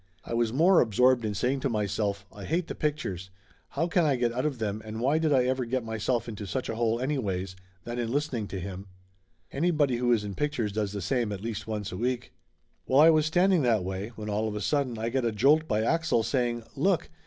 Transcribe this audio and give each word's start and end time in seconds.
I 0.25 0.33
was 0.33 0.51
more 0.51 0.79
absorbed 0.81 1.23
in 1.23 1.35
saying 1.35 1.59
to 1.59 1.69
myself 1.69 2.25
"I 2.33 2.45
hate 2.45 2.65
the 2.65 2.73
pic 2.73 2.97
tures. 2.97 3.29
How 3.69 3.85
can 3.87 4.03
I 4.03 4.15
get 4.15 4.33
out 4.33 4.47
of 4.47 4.57
them 4.57 4.81
and 4.83 4.99
why 4.99 5.19
did 5.19 5.31
I 5.31 5.43
ever 5.43 5.63
get 5.63 5.83
myself 5.85 6.27
into 6.27 6.47
such 6.47 6.69
a 6.69 6.75
hole, 6.75 6.99
anyways?" 6.99 7.55
than 7.83 7.99
in 7.99 8.11
listen 8.11 8.35
ing 8.39 8.47
to 8.47 8.59
him. 8.59 8.87
Anybody 9.51 9.97
who 9.97 10.11
is 10.11 10.23
in 10.23 10.33
pictures 10.33 10.71
does 10.71 10.91
the 10.91 11.01
same 11.03 11.31
at 11.31 11.41
least 11.41 11.67
once 11.67 11.91
a 11.91 11.97
week. 11.97 12.33
Well, 12.87 12.99
I 12.99 13.11
was 13.11 13.27
standing 13.27 13.61
that 13.61 13.83
way, 13.83 14.07
when 14.15 14.27
all 14.27 14.47
of 14.47 14.55
a 14.55 14.61
sudden 14.61 14.95
Laughter 14.95 15.21
Limited 15.21 15.43
141 15.43 15.77
I 15.77 15.83
got 15.85 15.85
a 15.85 15.85
jolt 15.85 15.85
by 15.85 15.85
Axel 15.93 16.23
saying 16.23 16.63
"Look! 16.75 17.11